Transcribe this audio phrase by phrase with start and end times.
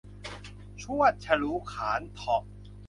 [0.83, 2.43] ชวด ฉลู ขาล เถาะ